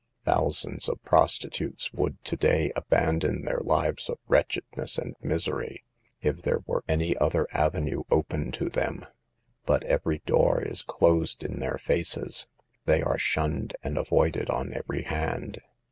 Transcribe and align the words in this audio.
Thousands 0.25 0.89
of 0.89 0.99
prostitutes 1.03 1.93
would 1.93 2.23
to 2.23 2.35
day 2.35 2.71
abandon 2.75 3.43
their 3.43 3.59
lives 3.59 4.09
of 4.09 4.17
wretchedness 4.27 4.97
and 4.97 5.15
misery 5.21 5.83
if 6.23 6.41
there 6.41 6.63
were 6.65 6.83
any 6.87 7.15
other 7.17 7.45
avenue 7.51 8.01
open 8.09 8.47
«o 8.47 8.63
tnem. 8.65 9.05
But 9.67 9.83
every 9.83 10.23
door 10.25 10.59
is 10.63 10.81
closed 10.81 11.43
in 11.43 11.59
their 11.59 11.77
faces. 11.77 12.47
They 12.85 13.03
are 13.03 13.19
shunned 13.19 13.75
and 13.83 13.95
avoided 13.95 14.49
on 14.49 14.73
every 14.73 15.03
hand. 15.03 15.61